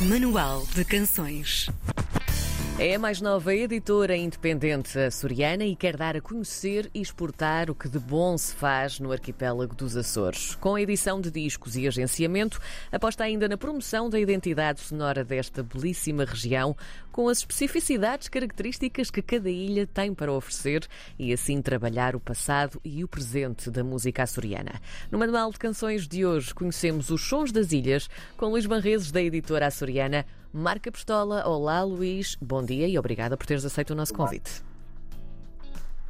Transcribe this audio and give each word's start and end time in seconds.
Manual 0.00 0.66
de 0.74 0.82
Canções. 0.82 1.68
É 2.82 2.94
a 2.94 2.98
mais 2.98 3.20
nova 3.20 3.54
editora 3.54 4.16
independente 4.16 4.98
açoriana 4.98 5.66
e 5.66 5.76
quer 5.76 5.98
dar 5.98 6.16
a 6.16 6.20
conhecer 6.22 6.90
e 6.94 7.02
exportar 7.02 7.68
o 7.68 7.74
que 7.74 7.90
de 7.90 7.98
bom 7.98 8.38
se 8.38 8.54
faz 8.54 8.98
no 8.98 9.12
arquipélago 9.12 9.74
dos 9.74 9.98
Açores. 9.98 10.54
Com 10.54 10.76
a 10.76 10.80
edição 10.80 11.20
de 11.20 11.30
discos 11.30 11.76
e 11.76 11.86
agenciamento, 11.86 12.58
aposta 12.90 13.22
ainda 13.22 13.46
na 13.46 13.58
promoção 13.58 14.08
da 14.08 14.18
identidade 14.18 14.80
sonora 14.80 15.22
desta 15.22 15.62
belíssima 15.62 16.24
região, 16.24 16.74
com 17.12 17.28
as 17.28 17.40
especificidades 17.40 18.28
características 18.28 19.10
que 19.10 19.20
cada 19.20 19.50
ilha 19.50 19.86
tem 19.86 20.14
para 20.14 20.32
oferecer 20.32 20.88
e 21.18 21.34
assim 21.34 21.60
trabalhar 21.60 22.16
o 22.16 22.20
passado 22.20 22.80
e 22.82 23.04
o 23.04 23.08
presente 23.08 23.70
da 23.70 23.84
música 23.84 24.22
açoriana. 24.22 24.80
No 25.10 25.18
Manual 25.18 25.50
de 25.50 25.58
Canções 25.58 26.08
de 26.08 26.24
hoje, 26.24 26.54
conhecemos 26.54 27.10
os 27.10 27.20
sons 27.20 27.52
das 27.52 27.72
ilhas 27.72 28.08
com 28.38 28.46
Luís 28.46 28.64
Banreses, 28.64 29.12
da 29.12 29.20
editora 29.20 29.66
açoriana 29.66 30.24
Marca 30.52 30.90
Pistola. 30.90 31.46
Olá, 31.46 31.82
Luís. 31.82 32.36
Bom 32.40 32.64
dia 32.64 32.88
e 32.88 32.98
obrigada 32.98 33.36
por 33.36 33.46
teres 33.46 33.64
aceito 33.64 33.90
o 33.90 33.94
nosso 33.94 34.12
convite. 34.12 34.64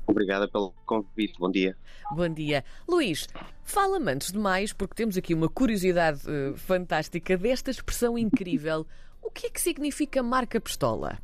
Obrigada 0.07 0.49
pelo 0.49 0.73
convite. 0.87 1.39
Bom 1.39 1.51
dia. 1.51 1.77
Bom 2.11 2.29
dia. 2.29 2.65
Luís, 2.89 3.29
fala-me 3.63 4.13
antes 4.13 4.33
de 4.33 4.39
mais, 4.39 4.73
porque 4.73 4.95
temos 4.95 5.17
aqui 5.17 5.35
uma 5.35 5.49
curiosidade 5.49 6.23
uh, 6.29 6.57
fantástica 6.57 7.37
desta 7.37 7.71
expressão 7.71 8.17
incrível. 8.17 8.87
O 9.23 9.31
que 9.31 9.47
é 9.47 9.51
que 9.51 9.61
significa 9.61 10.23
marca 10.23 10.59
pistola? 10.61 11.19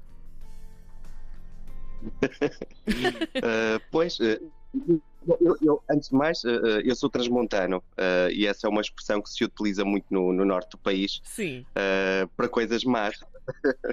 uh, 2.22 3.80
pois, 3.90 4.18
uh, 4.20 4.52
eu, 5.40 5.56
eu, 5.60 5.82
antes 5.90 6.08
de 6.08 6.14
mais, 6.14 6.42
uh, 6.44 6.80
eu 6.84 6.94
sou 6.94 7.10
transmontano 7.10 7.78
uh, 7.78 8.30
e 8.30 8.46
essa 8.46 8.66
é 8.66 8.70
uma 8.70 8.80
expressão 8.80 9.20
que 9.20 9.30
se 9.30 9.44
utiliza 9.44 9.84
muito 9.84 10.06
no, 10.10 10.32
no 10.32 10.44
norte 10.44 10.70
do 10.70 10.78
país 10.78 11.20
Sim. 11.24 11.64
Uh, 11.70 12.28
para 12.36 12.48
coisas 12.48 12.84
más. 12.84 13.18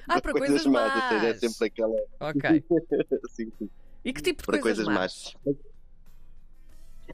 Ah, 0.07 0.19
para, 0.21 0.31
coisas, 0.31 0.63
coisas 0.63 0.65
más. 0.65 0.95
Ou 0.95 1.09
seja, 1.09 1.27
é 1.27 1.33
sempre 1.35 1.67
aquela. 1.67 1.95
Ok. 2.19 2.63
sim, 3.29 3.51
sim. 3.57 3.69
E 4.05 4.13
que 4.13 4.21
tipo 4.21 4.41
de 4.41 4.45
para 4.45 4.59
coisas, 4.59 4.85
coisas 4.85 4.93
más? 4.93 5.33
más? 5.45 5.55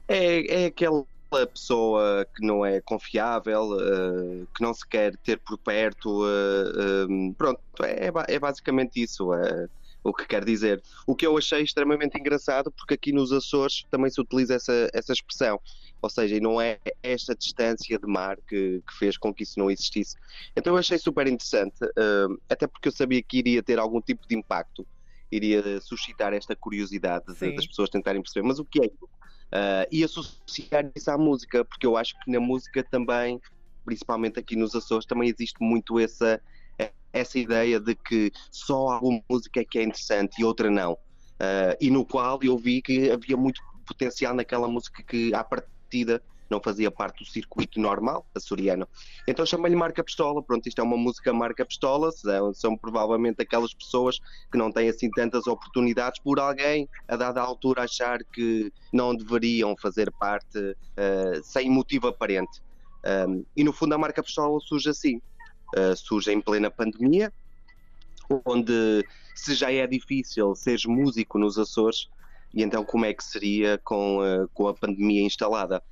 É, 0.08 0.64
é 0.64 0.66
aquela 0.66 1.04
pessoa 1.52 2.26
que 2.34 2.44
não 2.44 2.66
é 2.66 2.80
confiável, 2.80 3.76
que 4.52 4.60
não 4.60 4.74
se 4.74 4.84
quer 4.86 5.16
ter 5.18 5.38
por 5.38 5.56
perto. 5.58 6.24
pronto, 7.38 7.60
é, 7.82 8.34
é 8.34 8.38
basicamente 8.38 9.00
isso 9.00 9.30
o 10.02 10.12
que 10.12 10.26
quer 10.26 10.44
dizer. 10.44 10.82
O 11.06 11.14
que 11.14 11.26
eu 11.26 11.36
achei 11.36 11.62
extremamente 11.62 12.18
engraçado, 12.18 12.70
porque 12.70 12.94
aqui 12.94 13.12
nos 13.12 13.32
Açores 13.32 13.84
também 13.90 14.10
se 14.10 14.20
utiliza 14.20 14.54
essa, 14.54 14.88
essa 14.92 15.12
expressão. 15.12 15.60
Ou 16.02 16.08
seja, 16.08 16.40
não 16.40 16.60
é 16.60 16.78
esta 17.02 17.34
distância 17.34 17.98
de 17.98 18.06
mar 18.06 18.38
que, 18.48 18.82
que 18.86 18.98
fez 18.98 19.18
com 19.18 19.32
que 19.32 19.42
isso 19.42 19.58
não 19.58 19.70
existisse. 19.70 20.16
Então 20.56 20.74
eu 20.74 20.78
achei 20.78 20.98
super 20.98 21.26
interessante, 21.26 21.84
uh, 21.84 22.40
até 22.48 22.66
porque 22.66 22.88
eu 22.88 22.92
sabia 22.92 23.22
que 23.22 23.38
iria 23.38 23.62
ter 23.62 23.78
algum 23.78 24.00
tipo 24.00 24.26
de 24.26 24.34
impacto, 24.34 24.86
iria 25.30 25.80
suscitar 25.80 26.32
esta 26.32 26.56
curiosidade 26.56 27.26
de, 27.34 27.54
das 27.54 27.66
pessoas 27.66 27.90
tentarem 27.90 28.22
perceber. 28.22 28.46
Mas 28.46 28.58
o 28.58 28.64
que 28.64 28.80
é 28.80 28.86
isso? 28.86 29.04
Uh, 29.04 29.84
e 29.90 30.02
associar 30.04 30.90
isso 30.94 31.10
à 31.10 31.18
música, 31.18 31.64
porque 31.64 31.86
eu 31.86 31.96
acho 31.96 32.18
que 32.20 32.30
na 32.30 32.40
música 32.40 32.82
também, 32.84 33.40
principalmente 33.84 34.38
aqui 34.38 34.56
nos 34.56 34.74
Açores, 34.74 35.04
também 35.04 35.28
existe 35.28 35.56
muito 35.60 35.98
essa 35.98 36.40
essa 37.12 37.38
ideia 37.38 37.80
de 37.80 37.94
que 37.94 38.32
só 38.50 38.88
alguma 38.88 39.20
música 39.28 39.60
é 39.60 39.64
que 39.64 39.78
é 39.78 39.82
interessante 39.82 40.40
e 40.40 40.44
outra 40.44 40.70
não. 40.70 40.92
Uh, 40.92 41.74
e 41.80 41.90
no 41.90 42.04
qual 42.04 42.38
eu 42.42 42.56
vi 42.58 42.82
que 42.82 43.10
havia 43.10 43.36
muito 43.36 43.60
potencial 43.86 44.34
naquela 44.34 44.68
música 44.68 45.02
que, 45.02 45.34
à 45.34 45.42
partida, 45.42 46.22
não 46.50 46.60
fazia 46.62 46.90
parte 46.90 47.22
do 47.22 47.30
circuito 47.30 47.80
normal 47.80 48.26
açoriano. 48.34 48.86
Então 49.26 49.46
chamei-lhe 49.46 49.76
Marca 49.76 50.02
Pistola. 50.02 50.42
Pronto, 50.42 50.66
isto 50.68 50.80
é 50.80 50.84
uma 50.84 50.96
música 50.96 51.32
Marca 51.32 51.64
Pistola. 51.64 52.10
São, 52.10 52.52
são, 52.52 52.76
provavelmente 52.76 53.40
aquelas 53.40 53.72
pessoas 53.72 54.18
que 54.50 54.58
não 54.58 54.72
têm 54.72 54.88
assim 54.88 55.08
tantas 55.10 55.46
oportunidades 55.46 56.20
por 56.20 56.40
alguém, 56.40 56.88
a 57.06 57.16
dada 57.16 57.40
altura, 57.40 57.84
achar 57.84 58.18
que 58.24 58.72
não 58.92 59.14
deveriam 59.14 59.76
fazer 59.80 60.10
parte 60.10 60.58
uh, 60.58 61.42
sem 61.44 61.70
motivo 61.70 62.08
aparente. 62.08 62.60
Um, 63.28 63.44
e 63.56 63.64
no 63.64 63.72
fundo 63.72 63.94
a 63.94 63.98
Marca 63.98 64.22
Pistola 64.22 64.58
surge 64.60 64.90
assim 64.90 65.22
uh, 65.76 65.96
surge 65.96 66.32
em 66.32 66.40
plena 66.40 66.70
pandemia, 66.70 67.32
onde 68.44 69.04
se 69.34 69.54
já 69.54 69.72
é 69.72 69.86
difícil 69.86 70.54
seres 70.54 70.84
músico 70.84 71.38
nos 71.38 71.58
Açores, 71.58 72.08
e 72.52 72.62
então 72.62 72.84
como 72.84 73.04
é 73.04 73.14
que 73.14 73.24
seria 73.24 73.78
com, 73.78 74.18
uh, 74.18 74.48
com 74.52 74.68
a 74.68 74.74
pandemia 74.74 75.22
instalada? 75.22 75.82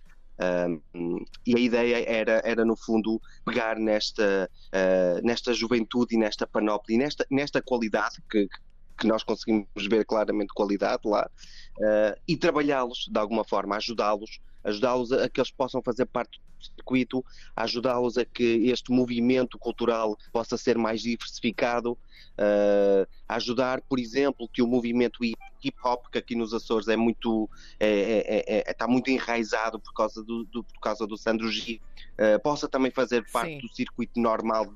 Um, 0.40 1.24
e 1.44 1.56
a 1.56 1.58
ideia 1.58 2.08
era, 2.08 2.40
era 2.44 2.64
no 2.64 2.76
fundo, 2.76 3.20
pegar 3.44 3.76
nesta, 3.76 4.48
uh, 4.68 5.26
nesta 5.26 5.52
juventude 5.52 6.14
e 6.14 6.18
nesta 6.18 6.46
panóplia 6.46 6.94
e 6.94 6.98
nesta, 6.98 7.26
nesta 7.28 7.60
qualidade 7.60 8.22
que, 8.30 8.48
que 8.98 9.06
nós 9.06 9.22
conseguimos 9.22 9.68
ver 9.88 10.04
claramente 10.04 10.52
qualidade 10.52 11.02
lá 11.04 11.30
uh, 11.78 12.20
e 12.26 12.36
trabalhá-los 12.36 13.08
de 13.10 13.18
alguma 13.18 13.44
forma, 13.44 13.76
ajudá-los, 13.76 14.40
ajudá-los 14.64 15.12
a, 15.12 15.24
a 15.24 15.28
que 15.28 15.40
eles 15.40 15.50
possam 15.50 15.80
fazer 15.82 16.06
parte 16.06 16.40
circuito, 16.60 17.24
ajudá-los 17.54 18.18
a 18.18 18.24
que 18.24 18.68
este 18.68 18.90
movimento 18.90 19.58
cultural 19.58 20.18
possa 20.32 20.56
ser 20.56 20.76
mais 20.76 21.00
diversificado, 21.00 21.92
uh, 21.92 23.06
ajudar, 23.28 23.80
por 23.82 23.98
exemplo, 23.98 24.48
que 24.48 24.60
o 24.60 24.66
movimento 24.66 25.24
hip 25.24 25.76
hop, 25.84 26.06
que 26.10 26.18
aqui 26.18 26.34
nos 26.34 26.52
Açores 26.52 26.88
é 26.88 26.96
muito 26.96 27.48
é, 27.78 27.88
é, 27.88 28.58
é, 28.58 28.70
está 28.70 28.88
muito 28.88 29.08
enraizado 29.08 29.78
por 29.78 29.92
causa 29.94 30.22
do, 30.22 30.44
do, 30.44 30.64
por 30.64 30.80
causa 30.80 31.06
do 31.06 31.16
Sandro 31.16 31.50
G, 31.50 31.80
uh, 32.18 32.40
possa 32.42 32.68
também 32.68 32.90
fazer 32.90 33.24
parte 33.30 33.52
Sim. 33.52 33.60
do 33.60 33.68
circuito 33.68 34.20
normal 34.20 34.66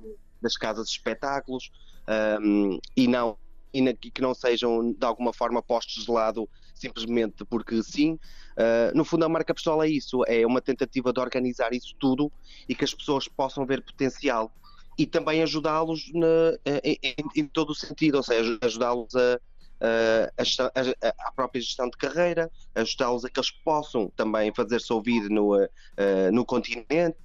das 0.40 0.56
casas 0.56 0.86
de 0.86 0.92
espetáculos 0.92 1.70
um, 2.40 2.78
e 2.96 3.06
não 3.06 3.36
e 3.72 3.94
que 3.94 4.20
não 4.20 4.34
sejam 4.34 4.92
de 4.92 5.06
alguma 5.06 5.32
forma 5.32 5.62
postos 5.62 6.04
de 6.04 6.10
lado 6.10 6.48
simplesmente 6.74 7.44
porque 7.44 7.82
sim. 7.82 8.18
Uh, 8.52 8.94
no 8.94 9.04
fundo, 9.04 9.24
a 9.24 9.28
marca 9.28 9.54
Pistola 9.54 9.86
é 9.86 9.90
isso: 9.90 10.24
é 10.26 10.46
uma 10.46 10.60
tentativa 10.60 11.12
de 11.12 11.20
organizar 11.20 11.72
isso 11.72 11.94
tudo 11.98 12.30
e 12.68 12.74
que 12.74 12.84
as 12.84 12.94
pessoas 12.94 13.28
possam 13.28 13.64
ver 13.64 13.82
potencial 13.82 14.52
e 14.98 15.06
também 15.06 15.42
ajudá-los 15.42 16.10
em, 16.14 16.98
em, 17.02 17.16
em, 17.36 17.46
todo 17.46 17.70
o 17.70 17.74
sentido, 17.74 18.16
ou 18.16 18.22
seja, 18.22 18.58
ajudá-los 18.60 19.14
a, 19.14 19.40
a, 19.80 21.08
a, 21.08 21.28
a, 21.28 21.32
própria 21.32 21.62
gestão 21.62 21.88
de 21.88 21.96
carreira, 21.96 22.50
ajudá-los 22.74 23.24
a 23.24 23.30
que 23.30 23.40
eles 23.40 23.50
possam 23.50 24.12
também 24.14 24.52
fazer-se 24.54 24.92
ouvir 24.92 25.30
no, 25.30 25.56
uh, 25.56 25.68
no 26.30 26.44
continente. 26.44 27.16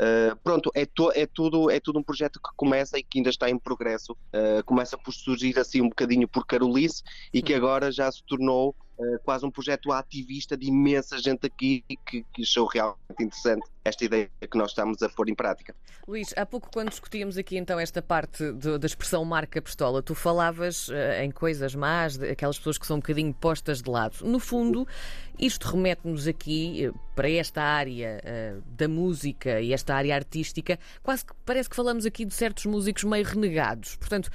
Uh, 0.00 0.34
pronto, 0.42 0.70
é, 0.74 0.86
to, 0.86 1.12
é, 1.14 1.26
tudo, 1.26 1.70
é 1.70 1.78
tudo 1.78 1.98
um 1.98 2.02
projeto 2.02 2.40
que 2.40 2.48
começa 2.56 2.98
e 2.98 3.02
que 3.02 3.18
ainda 3.18 3.28
está 3.28 3.50
em 3.50 3.58
progresso. 3.58 4.12
Uh, 4.12 4.64
começa 4.64 4.96
por 4.96 5.12
surgir 5.12 5.58
assim 5.58 5.82
um 5.82 5.90
bocadinho 5.90 6.26
por 6.26 6.46
Carolice 6.46 7.02
e 7.34 7.42
que 7.42 7.52
agora 7.52 7.92
já 7.92 8.10
se 8.10 8.24
tornou 8.24 8.74
uh, 9.00 9.18
quase 9.24 9.44
um 9.44 9.50
projeto 9.50 9.90
ativista 9.92 10.56
de 10.56 10.66
imensa 10.66 11.18
gente 11.18 11.46
aqui 11.46 11.84
que, 12.06 12.24
que 12.32 12.42
achou 12.42 12.66
realmente 12.66 12.98
interessante 13.18 13.66
esta 13.84 14.04
ideia 14.04 14.30
que 14.50 14.58
nós 14.58 14.70
estamos 14.70 15.02
a 15.02 15.08
pôr 15.08 15.28
em 15.28 15.34
prática. 15.34 15.74
Luís, 16.06 16.34
há 16.36 16.44
pouco 16.44 16.68
quando 16.72 16.90
discutíamos 16.90 17.38
aqui 17.38 17.56
então 17.56 17.78
esta 17.80 18.02
parte 18.02 18.52
de, 18.52 18.78
da 18.78 18.86
expressão 18.86 19.24
marca 19.24 19.60
pistola, 19.60 20.02
tu 20.02 20.14
falavas 20.14 20.88
uh, 20.88 20.94
em 21.22 21.30
coisas 21.30 21.74
más, 21.74 22.16
de, 22.16 22.28
aquelas 22.28 22.58
pessoas 22.58 22.78
que 22.78 22.86
são 22.86 22.96
um 22.96 23.00
bocadinho 23.00 23.32
postas 23.32 23.80
de 23.80 23.90
lado. 23.90 24.16
No 24.22 24.38
fundo, 24.38 24.86
isto 25.38 25.68
remete-nos 25.68 26.26
aqui 26.26 26.88
uh, 26.88 26.98
para 27.14 27.30
esta 27.30 27.62
área 27.62 28.20
uh, 28.22 28.62
da 28.76 28.88
música 28.88 29.60
e 29.60 29.72
esta 29.72 29.94
área 29.94 30.14
artística, 30.14 30.78
quase 31.02 31.24
que 31.24 31.32
parece 31.44 31.70
que 31.70 31.76
falamos 31.76 32.04
aqui 32.04 32.24
de 32.24 32.34
certos 32.34 32.66
músicos 32.66 33.04
meio 33.04 33.24
renegados. 33.24 33.96
Portanto, 33.96 34.30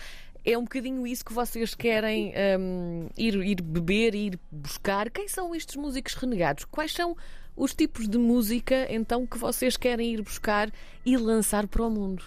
é 0.46 0.58
um 0.58 0.64
bocadinho 0.64 1.08
isso 1.08 1.26
que 1.26 1.34
vocês 1.34 1.74
querem 1.74 2.32
um, 2.60 3.10
ir, 3.18 3.36
ir 3.36 3.62
beber, 3.62 4.14
ir 4.14 4.40
buscar. 4.52 5.10
Quem 5.10 5.28
são 5.28 5.56
estes 5.56 5.76
músicos 5.76 6.14
renegados? 6.14 6.66
Quais 6.66 6.92
são 6.92 7.18
os 7.56 7.74
tipos 7.74 8.08
de 8.08 8.18
música 8.18 8.86
então 8.94 9.26
que 9.26 9.38
vocês 9.38 9.76
querem 9.76 10.14
ir 10.14 10.22
buscar 10.22 10.72
e 11.04 11.18
lançar 11.18 11.68
para 11.68 11.84
o 11.84 11.90
mundo? 11.90 12.24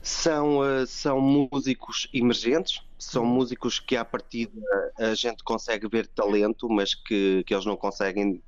São, 0.00 0.58
uh, 0.58 0.86
são 0.86 1.20
músicos 1.20 2.08
emergentes, 2.12 2.80
são 2.98 3.24
músicos 3.24 3.80
que 3.80 3.96
à 3.96 4.04
partida 4.04 4.52
a 4.98 5.14
gente 5.14 5.42
consegue 5.42 5.88
ver 5.88 6.06
talento, 6.06 6.68
mas 6.68 6.94
que, 6.94 7.42
que 7.44 7.54
eles 7.54 7.66
não 7.66 7.76
conseguem 7.76 8.42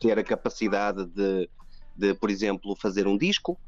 ter 0.00 0.18
a 0.18 0.24
capacidade 0.24 1.06
de, 1.06 1.48
de 1.96 2.14
por 2.14 2.30
exemplo, 2.30 2.76
fazer 2.76 3.06
um 3.06 3.16
disco, 3.16 3.58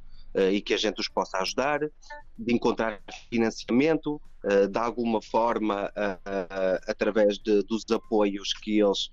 e 0.52 0.60
que 0.60 0.74
a 0.74 0.76
gente 0.76 1.00
os 1.00 1.08
possa 1.08 1.38
ajudar, 1.38 1.80
de 1.80 2.54
encontrar 2.54 3.00
financiamento, 3.30 4.20
uh, 4.44 4.68
de 4.68 4.78
alguma 4.78 5.22
forma, 5.22 5.86
uh, 5.90 6.80
através 6.88 7.38
de, 7.38 7.62
dos 7.62 7.84
apoios 7.90 8.52
que 8.52 8.80
eles 8.80 9.10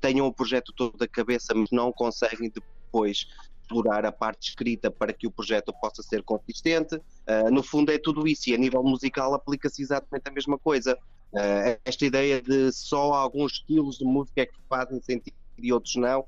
tenham 0.00 0.26
o 0.26 0.32
projeto 0.32 0.72
todo 0.72 0.98
da 0.98 1.06
cabeça, 1.06 1.54
mas 1.54 1.70
não 1.70 1.92
conseguem 1.92 2.50
depois 2.50 3.28
explorar 3.66 4.06
a 4.06 4.12
parte 4.12 4.50
escrita 4.50 4.90
para 4.90 5.12
que 5.12 5.26
o 5.26 5.30
projeto 5.30 5.72
possa 5.80 6.02
ser 6.02 6.22
consistente. 6.22 6.96
Uh, 6.96 7.50
no 7.50 7.62
fundo 7.62 7.90
é 7.90 7.98
tudo 7.98 8.26
isso 8.26 8.48
e 8.48 8.54
a 8.54 8.58
nível 8.58 8.82
musical 8.82 9.34
aplica-se 9.34 9.82
exatamente 9.82 10.28
a 10.28 10.30
mesma 10.30 10.56
coisa. 10.56 10.96
Uh, 11.32 11.78
esta 11.84 12.06
ideia 12.06 12.40
de 12.40 12.72
só 12.72 13.12
alguns 13.12 13.52
estilos 13.52 13.98
de 13.98 14.04
música 14.04 14.42
é 14.42 14.46
que 14.46 14.58
fazem 14.68 15.00
sentido 15.02 15.36
e 15.58 15.72
outros 15.72 15.96
não, 15.96 16.24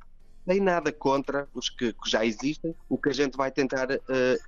sem 0.49 0.61
nada 0.61 0.91
contra 0.91 1.47
os 1.55 1.69
que, 1.69 1.93
que, 1.93 2.11
já 2.11 2.25
existem. 2.25 2.75
O 2.89 2.97
que 2.97 3.11
a 3.11 3.13
gente 3.13 3.37
vai 3.37 3.51
tentar 3.51 3.91
uh, 3.91 3.99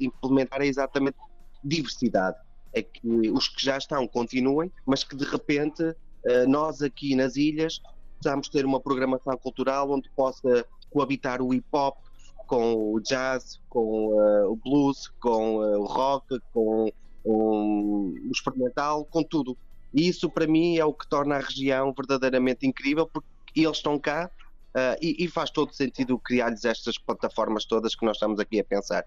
implementar 0.01 0.63
é 0.63 0.67
exatamente 0.67 1.19
diversidade. 1.63 2.39
É 2.73 2.83
que 2.83 3.31
os 3.31 3.49
que 3.49 3.63
já 3.63 3.77
estão 3.77 4.09
continuem, 4.09 4.73
mas 4.87 5.05
que 5.05 5.15
de 5.15 5.25
repente 5.25 5.83
uh, 5.83 6.49
nós 6.49 6.81
aqui 6.81 7.15
nas 7.15 7.37
ilhas 7.37 7.83
possamos 8.17 8.49
ter 8.49 8.65
uma 8.65 8.81
programação 8.81 9.37
cultural 9.37 9.91
onde 9.91 10.09
possa 10.17 10.65
coabitar 10.91 11.43
o 11.43 11.53
hip 11.53 11.67
hop 11.71 11.99
com 12.47 12.95
o 12.95 13.01
jazz, 13.01 13.61
com 13.69 14.09
uh, 14.09 14.51
o 14.51 14.57
blues, 14.57 15.13
com 15.21 15.57
o 15.57 15.85
rock, 15.85 16.41
com 16.53 16.91
um, 17.25 18.15
o 18.27 18.31
experimental, 18.33 19.05
com 19.05 19.23
tudo. 19.23 19.57
E 19.93 20.09
isso 20.09 20.31
para 20.31 20.47
mim 20.47 20.79
é 20.79 20.85
o 20.85 20.95
que 20.95 21.07
torna 21.07 21.37
a 21.37 21.41
região 21.41 21.93
verdadeiramente 21.93 22.67
incrível, 22.67 23.07
porque 23.07 23.29
eles 23.55 23.77
estão 23.77 23.99
cá 23.99 24.31
uh, 24.75 24.97
e, 25.01 25.25
e, 25.25 25.29
faz 25.29 25.51
todo 25.51 25.73
sentido 25.73 26.19
criar-lhes 26.19 26.65
estas 26.65 26.99
plataformas 26.99 27.65
todas 27.65 27.95
que 27.95 28.05
nós 28.05 28.17
estamos 28.17 28.39
aqui 28.39 28.61
a 28.61 28.65
pensar. 28.65 29.05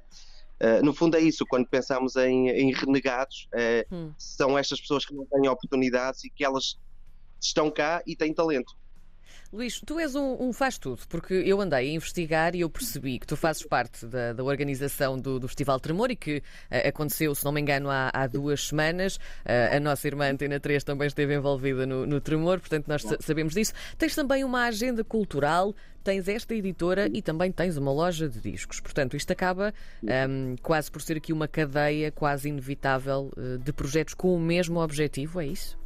Uh, 0.62 0.84
no 0.84 0.94
fundo 0.94 1.18
é 1.18 1.20
isso, 1.20 1.46
quando 1.46 1.68
pensamos 1.68 2.16
em, 2.16 2.50
em 2.50 2.74
renegados, 2.74 3.48
uh, 3.54 3.96
hum. 3.96 4.14
são 4.18 4.58
estas 4.58 4.80
pessoas 4.80 5.06
que 5.06 5.14
não 5.14 5.26
têm 5.26 5.48
oportunidades 5.50 6.24
e 6.24 6.30
que 6.30 6.44
elas 6.44 6.78
estão 7.42 7.70
cá 7.70 8.02
e 8.08 8.16
têm 8.16 8.34
talento. 8.34 8.76
Luís, 9.54 9.80
tu 9.86 10.00
és 10.00 10.16
um, 10.16 10.48
um 10.48 10.52
faz-tudo, 10.52 11.04
porque 11.08 11.36
eu 11.36 11.62
andei 11.62 11.92
a 11.92 11.94
investigar 11.94 12.56
e 12.56 12.62
eu 12.62 12.70
percebi 12.72 13.20
que 13.20 13.28
tu 13.28 13.38
fazes 13.38 13.64
parte 13.64 14.04
da, 14.08 14.34
da 14.34 14.44
organização 14.44 15.16
do, 15.16 15.40
do, 15.40 15.48
Festival 15.48 15.80
Tremor 15.80 16.10
e 16.10 16.16
que 16.16 16.38
uh, 16.38 16.88
aconteceu, 16.88 17.36
se 17.36 17.46
não 17.46 17.52
me 17.52 17.62
engano, 17.62 17.88
há, 17.88 18.10
há 18.12 18.26
duas 18.26 18.66
semanas. 18.70 19.18
Uh, 19.18 19.78
a 19.78 19.80
nossa 19.80 20.08
irmã 20.08 20.32
Antena 20.32 20.60
3 20.60 20.84
também 20.84 21.06
esteve 21.06 21.36
envolvida 21.36 21.86
no, 21.86 22.04
no 22.08 22.20
Tremor, 22.20 22.60
portanto 22.60 22.88
nós 22.88 23.06
sabemos 23.20 23.54
disso. 23.54 23.74
Tens 23.96 24.16
também 24.16 24.44
uma 24.44 24.66
agenda 24.66 25.04
cultural, 25.04 25.76
tens 26.04 26.28
esta 26.28 26.56
editora 26.56 27.08
e 27.14 27.22
também 27.22 27.52
tens 27.52 27.78
uma 27.78 27.92
loja 27.92 28.28
de 28.28 28.40
discos. 28.40 28.80
Portanto, 28.80 29.16
isto 29.16 29.30
acaba 29.30 29.72
um, 30.02 30.10
ehm, 30.10 30.56
quase 30.64 30.90
por 30.90 31.00
ser 31.00 31.18
aqui 31.18 31.32
uma 31.32 31.48
cadeia 31.48 32.12
quase 32.12 32.50
inevitável 32.50 33.32
uh, 33.38 33.60
de 33.60 33.72
projetos 33.72 34.16
com 34.16 34.36
o 34.36 34.40
mesmo 34.40 34.80
objetivo, 34.80 35.40
é 35.40 35.46
isso? 35.46 35.83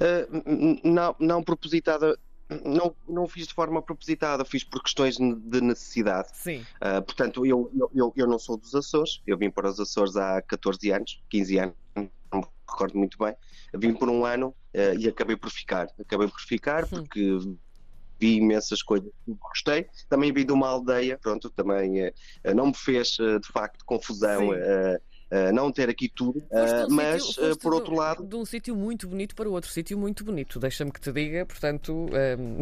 Uh, 0.00 0.80
não, 0.84 1.16
não 1.18 1.42
propositada. 1.42 2.18
Não, 2.62 2.94
não 3.08 3.26
fiz 3.26 3.46
de 3.46 3.54
forma 3.54 3.80
propositada, 3.80 4.44
fiz 4.44 4.62
por 4.62 4.82
questões 4.82 5.16
de 5.16 5.60
necessidade. 5.62 6.28
Sim. 6.34 6.60
Uh, 6.76 7.02
portanto, 7.02 7.46
eu, 7.46 7.72
eu, 7.94 8.12
eu 8.14 8.26
não 8.26 8.38
sou 8.38 8.58
dos 8.58 8.74
Açores, 8.74 9.22
eu 9.26 9.36
vim 9.38 9.50
para 9.50 9.70
os 9.70 9.80
Açores 9.80 10.14
há 10.14 10.42
14 10.42 10.90
anos, 10.92 11.22
15 11.30 11.58
anos, 11.58 11.74
não 11.96 12.40
me 12.40 12.46
recordo 12.68 12.98
muito 12.98 13.16
bem. 13.18 13.34
Vim 13.74 13.94
por 13.94 14.10
um 14.10 14.26
ano 14.26 14.48
uh, 14.48 14.98
e 14.98 15.08
acabei 15.08 15.36
por 15.36 15.50
ficar. 15.50 15.88
Acabei 15.98 16.28
por 16.28 16.40
ficar 16.40 16.84
hum. 16.84 16.88
porque 16.90 17.38
vi 18.20 18.36
imensas 18.36 18.82
coisas 18.82 19.10
que 19.24 19.32
gostei. 19.32 19.86
Também 20.10 20.30
vim 20.30 20.44
de 20.44 20.52
uma 20.52 20.68
aldeia, 20.68 21.18
pronto, 21.18 21.48
também 21.48 22.06
uh, 22.06 22.12
não 22.54 22.66
me 22.66 22.74
fez 22.74 23.16
de 23.16 23.52
facto 23.52 23.86
confusão. 23.86 24.50
Sim 24.50 25.00
não 25.52 25.72
ter 25.72 25.88
aqui 25.88 26.08
tudo, 26.08 26.38
uh, 26.38 26.90
mas 26.90 27.24
sítio, 27.24 27.58
por 27.58 27.74
outro 27.74 27.94
lado. 27.94 28.24
De 28.24 28.36
um 28.36 28.44
sítio 28.44 28.74
muito 28.74 29.08
bonito 29.08 29.34
para 29.34 29.48
outro 29.48 29.70
sítio 29.70 29.98
muito 29.98 30.24
bonito, 30.24 30.58
deixa-me 30.58 30.92
que 30.92 31.00
te 31.00 31.12
diga, 31.12 31.46
portanto 31.46 31.92
um... 31.92 32.06
Ehm, 32.16 32.60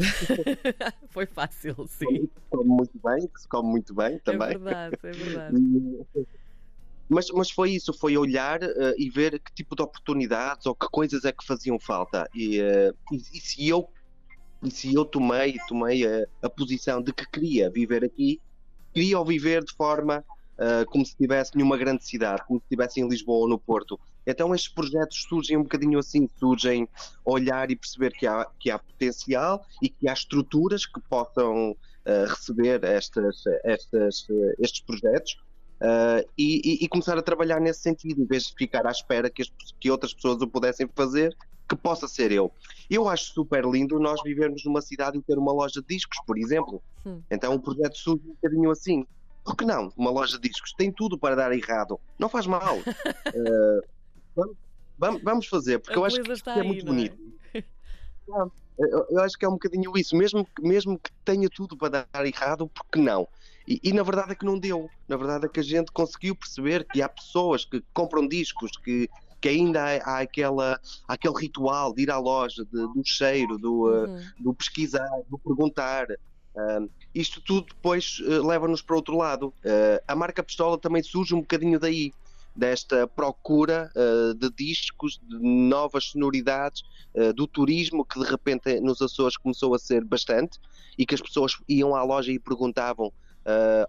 foi 1.11 1.27
fácil, 1.27 1.87
sim. 1.89 2.23
Se 2.23 2.31
come 2.51 2.69
muito 2.69 2.99
bem, 3.03 3.27
que 3.27 3.41
se 3.41 3.49
come 3.49 3.69
muito 3.69 3.95
bem 3.95 4.19
também. 4.19 4.49
É 4.49 4.59
verdade, 4.59 4.97
é 5.03 5.11
verdade. 5.11 5.57
Mas, 7.09 7.27
mas 7.31 7.51
foi 7.51 7.73
isso, 7.73 7.93
foi 7.93 8.17
olhar 8.17 8.63
uh, 8.63 8.95
e 8.97 9.11
ver 9.11 9.39
que 9.39 9.53
tipo 9.53 9.77
de 9.77 9.83
oportunidades 9.83 10.65
ou 10.65 10.75
que 10.75 10.89
coisas 10.89 11.27
é 11.27 11.33
que 11.33 11.45
faziam 11.45 11.79
falta. 11.79 12.27
E, 12.35 12.59
uh, 12.59 12.97
e, 13.13 13.17
e 13.17 13.41
se 13.41 13.69
eu 13.69 13.87
e 14.63 14.71
se 14.71 14.95
eu 14.95 15.05
tomei, 15.05 15.59
tomei 15.67 16.07
a, 16.07 16.27
a, 16.41 16.49
posição 16.49 17.03
de 17.03 17.13
que 17.13 17.29
queria 17.29 17.69
viver 17.69 18.05
aqui, 18.05 18.41
queria 18.95 19.23
viver 19.25 19.65
de 19.65 19.75
forma 19.75 20.25
uh, 20.59 20.85
como 20.87 21.05
se 21.05 21.13
estivesse 21.13 21.57
numa 21.57 21.77
grande 21.77 22.05
cidade, 22.05 22.43
como 22.47 22.61
se 22.61 22.65
estivesse 22.65 23.01
em 23.01 23.09
Lisboa 23.09 23.41
ou 23.41 23.49
no 23.49 23.59
Porto. 23.59 23.99
Então 24.27 24.55
estes 24.55 24.73
projetos 24.73 25.23
surgem 25.29 25.57
um 25.57 25.63
bocadinho 25.63 25.99
assim, 25.99 26.29
surgem 26.39 26.89
olhar 27.25 27.71
e 27.71 27.77
perceber 27.77 28.13
que 28.13 28.27
há, 28.27 28.47
que 28.59 28.71
há 28.71 28.79
potencial 28.79 29.65
e 29.83 29.89
que 29.89 30.09
há 30.09 30.13
estruturas 30.13 30.87
que 30.87 31.01
possam 31.01 31.73
uh, 31.73 32.27
receber 32.29 32.85
estas, 32.85 33.43
estas, 33.65 34.27
estes 34.59 34.81
projetos 34.81 35.37
uh, 35.83 36.29
e, 36.39 36.85
e, 36.85 36.89
começar 36.89 37.19
a 37.19 37.23
trabalhar 37.23 37.61
nesse 37.61 37.81
sentido, 37.81 38.23
em 38.23 38.27
vez 38.27 38.45
de 38.45 38.55
ficar 38.55 38.87
à 38.87 38.91
espera 38.91 39.29
que, 39.29 39.43
as, 39.43 39.53
que 39.81 39.91
outras 39.91 40.15
pessoas 40.15 40.41
o 40.41 40.47
pudessem 40.47 40.89
fazer, 40.95 41.37
que 41.69 41.77
possa 41.77 42.07
ser 42.07 42.31
eu. 42.31 42.53
Eu 42.91 43.09
acho 43.09 43.33
super 43.33 43.65
lindo 43.65 43.99
nós 43.99 44.23
vivermos 44.23 44.65
numa 44.65 44.81
cidade 44.81 45.19
e 45.19 45.23
ter 45.23 45.39
uma 45.39 45.53
loja 45.53 45.81
de 45.81 45.87
discos, 45.87 46.19
por 46.27 46.39
exemplo. 46.39 46.83
Hum. 47.05 47.23
Então 47.31 47.55
o 47.55 47.61
projeto 47.61 47.97
surge 47.97 48.23
um 48.25 48.35
bocadinho 48.35 48.71
assim. 48.71 49.07
Por 49.45 49.57
que 49.57 49.65
não? 49.65 49.93
Uma 49.97 50.11
loja 50.11 50.39
de 50.39 50.49
discos 50.49 50.73
tem 50.73 50.93
tudo 50.93 51.19
para 51.19 51.35
dar 51.35 51.53
errado. 51.53 51.99
Não 52.19 52.29
faz 52.29 52.47
mal. 52.47 52.79
uh, 54.37 54.57
vamos, 54.97 55.23
vamos, 55.23 55.47
fazer, 55.47 55.79
porque 55.81 55.99
eu 55.99 56.05
acho 56.05 56.23
que 56.23 56.51
é 56.51 56.53
aí, 56.53 56.67
muito 56.67 56.85
bonito. 56.85 57.17
É? 58.29 58.63
Eu, 58.79 59.07
eu, 59.11 59.21
acho 59.21 59.37
que 59.37 59.45
é 59.45 59.49
um 59.49 59.53
bocadinho 59.53 59.93
isso. 59.97 60.17
Mesmo, 60.17 60.47
mesmo 60.61 60.99
que 60.99 61.11
tenha 61.25 61.51
tudo 61.51 61.77
para 61.77 62.07
dar 62.07 62.25
errado, 62.25 62.69
por 62.69 62.85
que 62.87 62.99
não? 62.99 63.29
E, 63.67 63.81
e, 63.83 63.93
na 63.93 64.03
verdade 64.03 64.33
é 64.33 64.35
que 64.35 64.45
não 64.45 64.59
deu. 64.59 64.89
Na 65.07 65.17
verdade 65.17 65.47
é 65.47 65.49
que 65.49 65.61
a 65.61 65.63
gente 65.63 65.93
conseguiu 65.93 66.35
perceber 66.35 66.85
que 66.85 67.03
há 67.03 67.09
pessoas 67.09 67.65
que 67.65 67.83
compram 67.93 68.27
discos, 68.27 68.73
que, 68.79 69.09
que 69.41 69.49
ainda 69.49 69.83
há, 69.83 70.15
há 70.17 70.19
aquela, 70.21 70.81
há 71.07 71.15
aquele 71.15 71.35
ritual 71.39 71.93
de 71.93 72.03
ir 72.03 72.11
à 72.11 72.19
loja, 72.19 72.65
de, 72.65 72.71
do 72.71 73.03
cheiro, 73.05 73.59
do, 73.59 73.89
uh, 73.89 74.09
uhum. 74.09 74.23
do 74.41 74.55
pesquisar, 74.55 75.11
do 75.29 75.39
perguntar. 75.39 76.07
Uh, 76.55 76.89
isto 77.15 77.41
tudo 77.41 77.69
depois 77.69 78.21
uh, 78.21 78.47
leva-nos 78.47 78.83
para 78.83 78.97
outro 78.97 79.17
lado. 79.17 79.49
Uh, 79.49 80.03
a 80.07 80.15
marca 80.15 80.43
Pistola 80.43 80.79
também 80.79 81.03
surge 81.03 81.35
um 81.35 81.41
bocadinho 81.41 81.79
daí, 81.79 82.13
desta 82.55 83.07
procura 83.07 83.91
uh, 83.97 84.35
de 84.35 84.51
discos, 84.51 85.21
de 85.23 85.39
novas 85.39 86.05
sonoridades, 86.07 86.83
do 87.37 87.47
turismo 87.47 88.07
que 88.07 88.19
de 88.19 88.25
repente 88.25 88.81
nos 88.81 89.03
Açores 89.03 89.37
começou 89.37 89.75
a 89.75 89.79
ser 89.79 90.03
bastante 90.03 90.59
e 90.97 91.05
que 91.05 91.15
as 91.15 91.21
pessoas 91.21 91.59
iam 91.69 91.95
à 91.95 92.03
loja 92.03 92.33
e 92.33 92.39
perguntavam. 92.39 93.13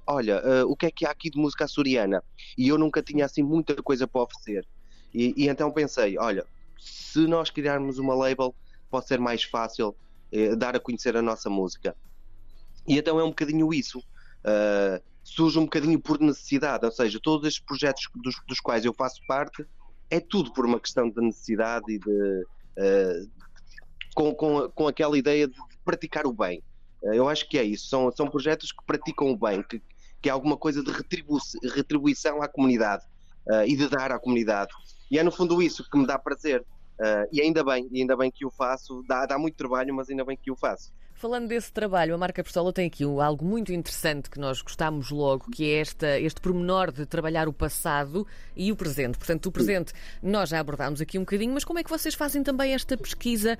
olha, 0.05 0.41
o 0.67 0.75
que 0.75 0.87
é 0.87 0.91
que 0.91 1.05
há 1.05 1.11
aqui 1.11 1.29
de 1.29 1.39
música 1.39 1.63
açoriana? 1.63 2.21
E 2.57 2.67
eu 2.67 2.77
nunca 2.77 3.01
tinha 3.01 3.23
assim 3.23 3.41
muita 3.41 3.81
coisa 3.81 4.05
para 4.05 4.23
oferecer. 4.23 4.67
E, 5.13 5.33
e 5.37 5.47
então 5.47 5.71
pensei: 5.71 6.17
olha, 6.17 6.45
se 6.77 7.25
nós 7.25 7.49
criarmos 7.49 7.97
uma 7.97 8.13
label, 8.13 8.53
pode 8.91 9.07
ser 9.07 9.21
mais 9.21 9.41
fácil 9.41 9.95
dar 10.57 10.75
a 10.75 10.79
conhecer 10.81 11.15
a 11.15 11.21
nossa 11.21 11.49
música. 11.49 11.95
E 12.87 12.97
então 12.97 13.19
é 13.19 13.23
um 13.23 13.29
bocadinho 13.29 13.73
isso. 13.73 13.99
Uh, 13.99 15.01
surge 15.23 15.57
um 15.57 15.63
bocadinho 15.63 15.99
por 15.99 16.19
necessidade, 16.19 16.85
ou 16.85 16.91
seja, 16.91 17.19
todos 17.21 17.47
estes 17.47 17.63
projetos 17.63 18.09
dos, 18.15 18.35
dos, 18.45 18.59
quais 18.59 18.83
eu 18.83 18.93
faço 18.93 19.21
parte 19.25 19.65
é 20.09 20.19
tudo 20.19 20.51
por 20.51 20.65
uma 20.65 20.79
questão 20.79 21.09
de 21.09 21.19
necessidade 21.21 21.85
e 21.89 21.99
de. 21.99 22.45
Uh, 22.77 23.43
com, 24.13 24.35
com, 24.35 24.69
com 24.69 24.87
aquela 24.87 25.17
ideia 25.17 25.47
de 25.47 25.55
praticar 25.83 26.27
o 26.27 26.33
bem. 26.33 26.61
Uh, 27.01 27.13
eu 27.13 27.27
acho 27.27 27.49
que 27.49 27.57
é 27.57 27.63
isso. 27.63 27.87
São, 27.87 28.11
são 28.11 28.27
projetos 28.27 28.71
que 28.71 28.83
praticam 28.85 29.31
o 29.31 29.37
bem, 29.37 29.63
que, 29.63 29.81
que 30.21 30.29
é 30.29 30.31
alguma 30.31 30.57
coisa 30.57 30.83
de 30.83 30.91
retribu 30.91 31.37
retribuição 31.73 32.41
à 32.41 32.47
comunidade 32.47 33.03
e 33.67 33.75
de 33.75 33.89
dar 33.89 34.09
à 34.09 34.17
comunidade. 34.17 34.71
E 35.11 35.19
é 35.19 35.23
no 35.23 35.31
fundo 35.31 35.61
isso 35.61 35.83
que 35.89 35.97
me 35.97 36.07
dá 36.07 36.17
prazer. 36.17 36.65
e 37.29 37.41
ainda 37.41 37.61
bem, 37.61 37.89
e 37.91 37.99
ainda 37.99 38.15
bem 38.15 38.31
que 38.31 38.45
o 38.45 38.49
faço. 38.49 39.03
Dá, 39.05 39.25
dá 39.25 39.37
muito 39.37 39.57
trabalho, 39.57 39.93
mas 39.93 40.09
ainda 40.09 40.23
bem 40.23 40.37
que 40.37 40.49
o 40.49 40.55
faço. 40.55 40.93
Falando 41.23 41.47
desse 41.47 41.71
trabalho, 41.71 42.13
a 42.13 42.17
marca 42.17 42.43
Pistola 42.43 42.73
tem 42.73 42.85
aqui 42.85 43.05
algo 43.05 43.45
muito 43.45 43.71
interessante 43.71 44.29
que 44.29 44.37
nós 44.37 44.61
gostamos 44.61 45.09
logo, 45.09 45.49
que 45.49 45.71
é 45.71 45.79
esta, 45.79 46.19
este 46.19 46.41
pormenor 46.41 46.91
de 46.91 47.05
trabalhar 47.05 47.47
o 47.47 47.53
passado 47.53 48.27
e 48.53 48.73
o 48.73 48.75
presente. 48.75 49.17
Portanto, 49.17 49.45
o 49.45 49.51
presente 49.53 49.93
nós 50.21 50.49
já 50.49 50.59
abordámos 50.59 50.99
aqui 50.99 51.17
um 51.17 51.21
bocadinho, 51.21 51.53
mas 51.53 51.63
como 51.63 51.79
é 51.79 51.83
que 51.83 51.89
vocês 51.89 52.13
fazem 52.13 52.43
também 52.43 52.73
esta 52.73 52.97
pesquisa 52.97 53.57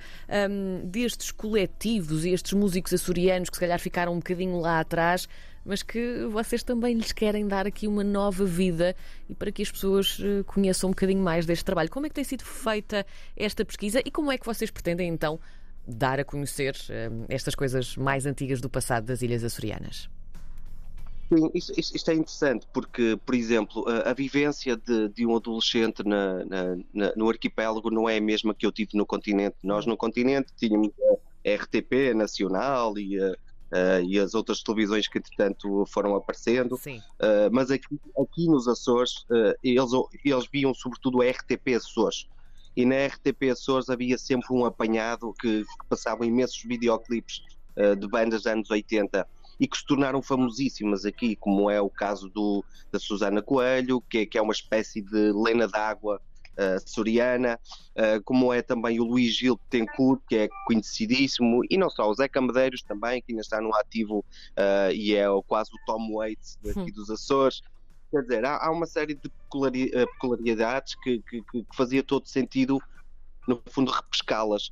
um, 0.50 0.86
destes 0.86 1.30
coletivos 1.30 2.26
e 2.26 2.34
estes 2.34 2.52
músicos 2.52 2.92
açorianos 2.92 3.48
que 3.48 3.56
se 3.56 3.60
calhar 3.60 3.80
ficaram 3.80 4.12
um 4.12 4.18
bocadinho 4.18 4.60
lá 4.60 4.80
atrás, 4.80 5.26
mas 5.64 5.82
que 5.82 6.26
vocês 6.30 6.62
também 6.62 6.94
lhes 6.94 7.12
querem 7.12 7.48
dar 7.48 7.66
aqui 7.66 7.88
uma 7.88 8.04
nova 8.04 8.44
vida 8.44 8.94
e 9.26 9.34
para 9.34 9.50
que 9.50 9.62
as 9.62 9.72
pessoas 9.72 10.18
eh, 10.22 10.42
conheçam 10.42 10.88
um 10.88 10.92
bocadinho 10.92 11.22
mais 11.22 11.46
deste 11.46 11.64
trabalho. 11.64 11.88
Como 11.88 12.04
é 12.04 12.10
que 12.10 12.14
tem 12.14 12.24
sido 12.24 12.44
feita 12.44 13.06
esta 13.34 13.64
pesquisa 13.64 14.02
e 14.04 14.10
como 14.10 14.30
é 14.30 14.36
que 14.36 14.44
vocês 14.44 14.70
pretendem 14.70 15.08
então 15.08 15.40
dar 15.86 16.18
a 16.18 16.24
conhecer 16.24 16.74
uh, 16.74 17.26
estas 17.28 17.54
coisas 17.54 17.96
mais 17.96 18.26
antigas 18.26 18.60
do 18.60 18.68
passado 18.68 19.04
das 19.04 19.22
Ilhas 19.22 19.44
Açorianas? 19.44 20.08
Sim, 21.28 21.50
isto, 21.54 21.72
isto, 21.78 22.10
é 22.10 22.14
interessante 22.14 22.66
porque, 22.72 23.18
por 23.24 23.34
exemplo, 23.34 23.84
a, 23.88 24.10
a 24.10 24.14
vivência 24.14 24.76
de, 24.76 25.08
de, 25.08 25.26
um 25.26 25.34
adolescente 25.36 26.02
na, 26.04 26.44
na, 26.44 26.76
na, 26.92 27.12
no 27.16 27.28
arquipélago 27.28 27.90
não 27.90 28.08
é 28.08 28.18
a 28.18 28.20
mesma 28.20 28.54
que 28.54 28.66
eu 28.66 28.72
tive 28.72 28.90
no 28.94 29.06
continente. 29.06 29.56
Nós 29.62 29.86
no 29.86 29.96
continente 29.96 30.52
tínhamos 30.56 30.90
a 31.00 31.54
RTP 31.54 32.14
nacional 32.14 32.98
e, 32.98 33.18
a, 33.18 33.34
a, 33.72 34.00
e 34.00 34.18
as 34.18 34.34
outras 34.34 34.62
televisões 34.62 35.08
que, 35.08 35.18
entretanto, 35.18 35.84
foram 35.86 36.14
aparecendo. 36.14 36.74
Uh, 36.74 37.50
mas 37.50 37.70
aqui, 37.70 37.98
aqui 38.18 38.46
nos 38.46 38.68
Açores, 38.68 39.24
uh, 39.30 39.54
eles, 39.62 39.90
eles 40.24 40.46
viam 40.52 40.74
sobretudo 40.74 41.22
a 41.22 41.30
RTP 41.30 41.74
Açores 41.74 42.28
e 42.76 42.84
na 42.84 43.06
RTP 43.06 43.50
Açores 43.52 43.88
havia 43.88 44.18
sempre 44.18 44.48
um 44.52 44.64
apanhado 44.64 45.32
que, 45.40 45.62
que 45.62 45.86
passava 45.88 46.26
imensos 46.26 46.62
videoclipes 46.62 47.42
uh, 47.76 47.96
de 47.96 48.08
bandas 48.08 48.42
dos 48.42 48.46
anos 48.46 48.70
80 48.70 49.26
e 49.58 49.68
que 49.68 49.76
se 49.76 49.86
tornaram 49.86 50.20
famosíssimas 50.20 51.04
aqui, 51.04 51.36
como 51.36 51.70
é 51.70 51.80
o 51.80 51.88
caso 51.88 52.28
do, 52.28 52.64
da 52.90 52.98
Susana 52.98 53.40
Coelho, 53.40 54.00
que 54.00 54.18
é, 54.18 54.26
que 54.26 54.38
é 54.38 54.42
uma 54.42 54.52
espécie 54.52 55.00
de 55.00 55.32
lena 55.32 55.68
d'água 55.68 56.20
uh, 56.54 56.88
soriana, 56.88 57.58
uh, 57.96 58.22
como 58.24 58.52
é 58.52 58.62
também 58.62 59.00
o 59.00 59.04
Luís 59.04 59.34
Gil 59.34 59.58
Tencourt, 59.70 60.20
que 60.28 60.36
é 60.36 60.48
conhecidíssimo, 60.66 61.62
e 61.70 61.76
não 61.76 61.90
só, 61.90 62.08
o 62.08 62.14
Zé 62.14 62.28
Camedeiros 62.28 62.82
também, 62.82 63.22
que 63.22 63.32
ainda 63.32 63.42
está 63.42 63.60
no 63.60 63.74
ativo 63.74 64.18
uh, 64.18 64.92
e 64.92 65.14
é 65.14 65.26
quase 65.46 65.70
o 65.72 65.78
Tom 65.86 66.14
Waits 66.14 66.58
aqui 66.68 66.80
hum. 66.80 66.94
dos 66.94 67.10
Açores. 67.10 67.62
Quer 68.14 68.22
dizer, 68.22 68.44
há, 68.44 68.64
há 68.64 68.70
uma 68.70 68.86
série 68.86 69.14
de 69.14 69.28
peculiaridades 69.50 70.94
que, 71.02 71.20
que, 71.28 71.42
que, 71.42 71.66
fazia 71.74 72.00
todo 72.00 72.28
sentido, 72.28 72.80
no 73.48 73.60
fundo, 73.66 73.90
repescá-las, 73.90 74.70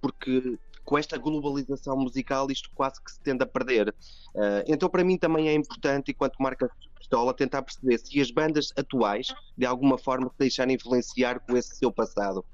porque 0.00 0.56
com 0.86 0.96
esta 0.96 1.18
globalização 1.18 1.96
musical 1.96 2.48
isto 2.48 2.70
quase 2.74 3.02
que 3.02 3.10
se 3.10 3.20
tende 3.20 3.42
a 3.42 3.46
perder. 3.46 3.88
Uh, 4.34 4.62
então, 4.68 4.88
para 4.88 5.02
mim, 5.02 5.18
também 5.18 5.48
é 5.48 5.52
importante, 5.52 6.12
enquanto 6.12 6.36
marca 6.38 6.70
pistola, 6.96 7.34
tentar 7.34 7.62
perceber 7.62 7.98
se 7.98 8.20
as 8.20 8.30
bandas 8.30 8.72
atuais, 8.76 9.34
de 9.58 9.66
alguma 9.66 9.98
forma, 9.98 10.28
se 10.28 10.38
deixarem 10.38 10.76
influenciar 10.76 11.40
com 11.40 11.56
esse 11.56 11.74
seu 11.76 11.90
passado. 11.90 12.44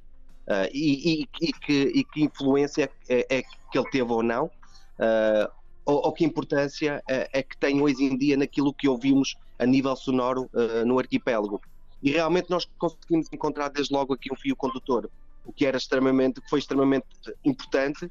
Uh, 0.49 0.67
e, 0.73 1.23
e, 1.23 1.29
e, 1.41 1.53
que, 1.53 1.93
e, 1.95 2.05
que, 2.05 2.23
influência 2.23 2.91
é, 3.09 3.39
é, 3.39 3.43
que 3.43 3.79
ele 3.79 3.91
teve 3.91 4.11
ou 4.11 4.23
não, 4.23 4.47
uh, 4.47 5.53
ou, 5.85 6.07
ou, 6.07 6.13
que 6.13 6.25
importância 6.25 7.03
é, 7.09 7.29
é, 7.33 7.43
que 7.43 7.57
tem 7.57 7.81
hoje 7.81 8.03
em 8.03 8.17
dia 8.17 8.37
naquilo 8.37 8.73
que 8.73 8.89
ouvimos 8.89 9.37
a 9.63 9.67
nível 9.67 9.95
sonoro 9.95 10.51
no 10.87 10.99
arquipélago. 10.99 11.61
E 12.03 12.11
realmente 12.11 12.51
nós 12.51 12.69
conseguimos 12.79 13.29
encontrar 13.33 13.69
desde 13.69 13.95
logo 13.95 14.13
aqui 14.15 14.33
um 14.33 14.37
fio 14.37 14.57
condutor, 14.57 15.09
o 15.45 15.53
que 15.53 15.65
era 15.65 15.77
extremamente, 15.77 16.41
que 16.41 16.51
foi 16.51 16.59
extremamente 16.59 17.07
importante 17.45 18.11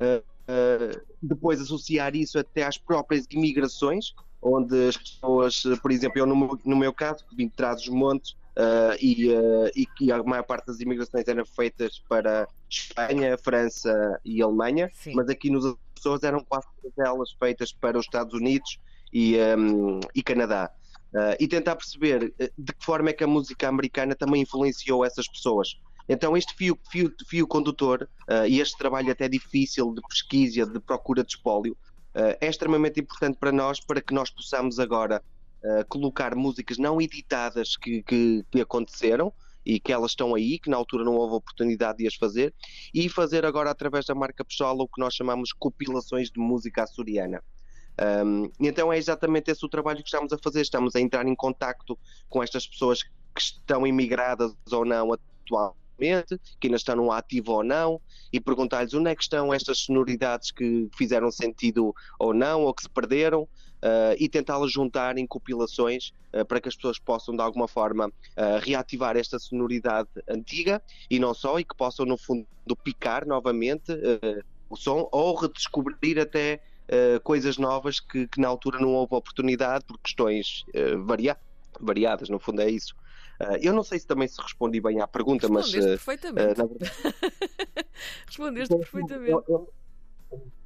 Uh, 0.00 0.22
uh, 0.50 1.00
depois 1.22 1.60
associar 1.60 2.14
isso 2.14 2.38
até 2.38 2.64
às 2.64 2.76
próprias 2.76 3.26
imigrações, 3.30 4.14
onde 4.40 4.88
as 4.88 4.96
pessoas, 4.96 5.62
por 5.82 5.90
exemplo, 5.90 6.18
eu 6.18 6.26
no 6.26 6.36
meu, 6.36 6.58
no 6.64 6.76
meu 6.76 6.92
caso, 6.92 7.24
que 7.26 7.34
vim 7.34 7.46
de 7.46 7.54
trás 7.54 7.76
dos 7.76 7.88
montes 7.88 8.32
uh, 8.32 8.94
e, 9.00 9.28
e 9.74 9.86
que 9.86 10.12
a 10.12 10.22
maior 10.22 10.44
parte 10.44 10.66
das 10.66 10.80
imigrações 10.80 11.26
eram 11.26 11.44
feitas 11.44 12.02
para 12.08 12.46
Espanha, 12.68 13.36
França 13.38 14.20
e 14.24 14.42
Alemanha, 14.42 14.90
Sim. 14.92 15.14
mas 15.14 15.28
aqui 15.28 15.50
nos 15.50 15.76
Açores 15.98 16.22
eram 16.22 16.44
quase 16.44 16.66
todas 16.80 16.98
elas 16.98 17.32
feitas 17.32 17.72
para 17.72 17.98
os 17.98 18.04
Estados 18.04 18.32
Unidos 18.34 18.78
e, 19.12 19.36
um, 19.56 20.00
e 20.14 20.22
Canadá. 20.22 20.70
Uh, 21.12 21.34
e 21.40 21.48
tentar 21.48 21.74
perceber 21.74 22.34
de 22.58 22.72
que 22.72 22.84
forma 22.84 23.08
é 23.08 23.12
que 23.14 23.24
a 23.24 23.26
música 23.26 23.66
americana 23.66 24.14
também 24.14 24.42
influenciou 24.42 25.04
essas 25.04 25.26
pessoas. 25.26 25.80
Então, 26.06 26.36
este 26.36 26.54
fio, 26.54 26.78
fio, 26.90 27.12
fio 27.26 27.46
condutor 27.46 28.08
uh, 28.28 28.46
e 28.46 28.60
este 28.60 28.76
trabalho 28.76 29.10
até 29.10 29.26
difícil 29.28 29.94
de 29.94 30.02
pesquisa, 30.02 30.66
de 30.66 30.78
procura 30.80 31.24
de 31.24 31.30
espólio, 31.30 31.72
uh, 32.14 32.36
é 32.40 32.48
extremamente 32.48 33.00
importante 33.00 33.38
para 33.38 33.50
nós, 33.50 33.80
para 33.80 34.02
que 34.02 34.12
nós 34.12 34.30
possamos 34.30 34.78
agora 34.78 35.22
colocar 35.88 36.36
músicas 36.36 36.78
não 36.78 37.00
editadas 37.00 37.76
que, 37.76 38.00
que, 38.04 38.44
que 38.48 38.60
aconteceram, 38.60 39.32
e 39.68 39.78
que 39.78 39.92
elas 39.92 40.12
estão 40.12 40.34
aí, 40.34 40.58
que 40.58 40.70
na 40.70 40.76
altura 40.78 41.04
não 41.04 41.14
houve 41.14 41.34
oportunidade 41.34 41.98
de 41.98 42.06
as 42.06 42.14
fazer, 42.14 42.54
e 42.94 43.08
fazer 43.08 43.44
agora 43.44 43.70
através 43.70 44.06
da 44.06 44.14
marca 44.14 44.44
Pessoal 44.44 44.78
o 44.78 44.88
que 44.88 44.98
nós 44.98 45.14
chamamos 45.14 45.52
compilações 45.52 46.30
de 46.30 46.40
música 46.40 46.84
açoriana. 46.84 47.42
Um, 48.00 48.50
então 48.60 48.92
é 48.92 48.98
exatamente 48.98 49.50
esse 49.50 49.64
o 49.64 49.68
trabalho 49.68 49.98
que 49.98 50.08
estamos 50.08 50.32
a 50.32 50.38
fazer, 50.38 50.60
estamos 50.60 50.94
a 50.94 51.00
entrar 51.00 51.26
em 51.26 51.34
contacto 51.34 51.98
com 52.28 52.42
estas 52.42 52.66
pessoas 52.66 53.02
que 53.02 53.40
estão 53.40 53.86
imigradas 53.86 54.54
ou 54.70 54.84
não 54.84 55.12
atualmente 55.12 55.78
que 56.60 56.68
ainda 56.68 56.76
estão 56.76 56.94
no 56.94 57.10
ativo 57.10 57.52
ou 57.52 57.64
não, 57.64 58.00
e 58.32 58.38
perguntar-lhes 58.38 58.94
onde 58.94 59.10
é 59.10 59.16
que 59.16 59.22
estão 59.22 59.52
estas 59.52 59.80
sonoridades 59.80 60.52
que 60.52 60.88
fizeram 60.96 61.30
sentido 61.30 61.92
ou 62.18 62.32
não, 62.32 62.62
ou 62.62 62.72
que 62.72 62.82
se 62.82 62.88
perderam, 62.88 63.42
uh, 63.42 64.14
e 64.18 64.28
tentá-las 64.28 64.72
juntar 64.72 65.18
em 65.18 65.26
compilações 65.26 66.12
uh, 66.32 66.44
para 66.44 66.60
que 66.60 66.68
as 66.68 66.76
pessoas 66.76 66.98
possam, 66.98 67.34
de 67.34 67.42
alguma 67.42 67.68
forma, 67.68 68.06
uh, 68.08 68.58
reativar 68.60 69.16
esta 69.16 69.38
sonoridade 69.38 70.08
antiga 70.28 70.82
e 71.10 71.18
não 71.18 71.34
só, 71.34 71.58
e 71.58 71.64
que 71.64 71.76
possam, 71.76 72.06
no 72.06 72.16
fundo, 72.16 72.46
picar 72.84 73.26
novamente 73.26 73.92
o 74.68 74.76
som 74.76 75.08
ou 75.10 75.34
redescobrir 75.34 76.18
até. 76.18 76.60
Coisas 77.22 77.58
novas 77.58 78.00
que, 78.00 78.26
que, 78.26 78.40
na 78.40 78.48
altura 78.48 78.78
não 78.80 78.94
houve 78.94 79.14
oportunidade 79.14 79.84
por 79.84 79.98
questões 79.98 80.64
varia 81.04 81.36
variadas, 81.80 82.28
no 82.28 82.38
fundo 82.38 82.62
é 82.62 82.70
isso. 82.70 82.94
Uh, 83.40 83.56
eu 83.60 83.72
não 83.72 83.84
sei 83.84 84.00
se 84.00 84.06
também 84.06 84.26
se 84.26 84.40
respondi 84.40 84.80
bem 84.80 85.00
à 85.00 85.06
pergunta, 85.06 85.46
Respondeste 85.46 85.76
mas. 85.76 85.86
perfeitamente. 85.86 86.60
Uh, 86.60 86.66
verdade... 86.66 86.92
Respondeste 88.26 88.76
perfeitamente. 88.76 89.46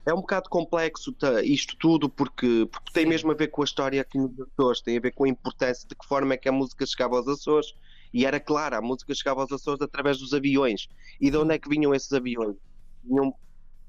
é 0.06 0.14
um 0.14 0.20
bocado 0.22 0.48
complexo 0.48 1.14
isto 1.44 1.76
tudo 1.76 2.08
porque, 2.08 2.66
porque 2.70 2.92
tem 2.92 3.04
mesmo 3.04 3.30
a 3.30 3.34
ver 3.34 3.48
com 3.48 3.60
a 3.60 3.64
história 3.64 4.00
aqui 4.00 4.16
nos 4.16 4.32
Açores, 4.40 4.80
tem 4.80 4.96
a 4.96 5.00
ver 5.00 5.12
com 5.12 5.24
a 5.24 5.28
importância 5.28 5.86
de 5.86 5.94
que 5.94 6.06
forma 6.06 6.32
é 6.32 6.36
que 6.38 6.48
a 6.48 6.52
música 6.52 6.86
chegava 6.86 7.16
aos 7.16 7.28
Açores 7.28 7.74
e 8.12 8.24
era 8.24 8.40
clara, 8.40 8.78
a 8.78 8.82
música 8.82 9.14
chegava 9.14 9.42
aos 9.42 9.52
Açores 9.52 9.82
através 9.82 10.18
dos 10.18 10.32
aviões. 10.32 10.88
E 11.20 11.30
de 11.30 11.36
onde 11.36 11.54
é 11.54 11.58
que 11.58 11.68
vinham 11.68 11.94
esses 11.94 12.12
aviões? 12.12 12.56
Vinham 13.04 13.34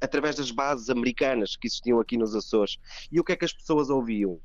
através 0.03 0.35
das 0.35 0.51
bases 0.51 0.89
americanas 0.89 1.55
que 1.55 1.67
existiam 1.67 1.99
aqui 1.99 2.17
nos 2.17 2.35
Açores. 2.35 2.77
E 3.11 3.19
o 3.19 3.23
que 3.23 3.31
é 3.31 3.35
que 3.35 3.45
as 3.45 3.53
pessoas 3.53 3.89
ouviam? 3.89 4.39